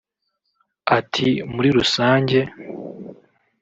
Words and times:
Ati” 0.97 1.29
Muri 1.53 1.69
rusange 1.77 2.39